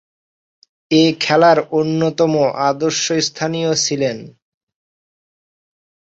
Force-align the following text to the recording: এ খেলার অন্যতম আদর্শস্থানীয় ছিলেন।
এ 0.91 1.03
খেলার 1.19 1.57
অন্যতম 1.71 2.33
আদর্শস্থানীয় 2.69 3.71
ছিলেন। 3.75 4.17